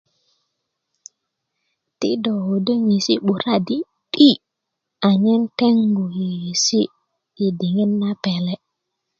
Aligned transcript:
ti 1.99 2.09
do 2.23 2.31
ködö 2.45 2.73
nyesi 2.87 3.13
'bura' 3.23 3.59
di 3.67 3.77
'di' 4.13 4.41
anyen 5.07 5.43
teŋgu 5.57 6.05
yöyöŋesi 6.17 6.81
i 7.43 7.45
diŋit 7.57 7.91
na 8.01 8.09
pele 8.23 8.53